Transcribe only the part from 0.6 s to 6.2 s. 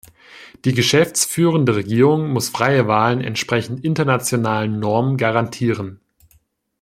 Die geschäftsführende Regierung muss freie Wahlen entsprechend internationalen Normen garantieren.